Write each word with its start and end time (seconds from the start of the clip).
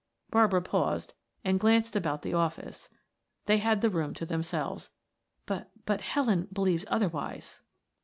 Barbara 0.31 0.63
paused 0.63 1.13
and 1.43 1.59
glanced 1.59 1.95
about 1.95 2.23
the 2.23 2.33
office; 2.33 2.89
they 3.45 3.59
had 3.59 3.81
the 3.81 3.89
room 3.91 4.15
to 4.15 4.25
themselves. 4.25 4.89
"B 5.45 5.59
but 5.85 6.01
Helen 6.01 6.47
believes 6.51 6.85
otherwise." 6.87 7.61